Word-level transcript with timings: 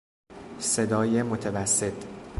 صدای 0.59 1.23
متوسط 1.23 1.93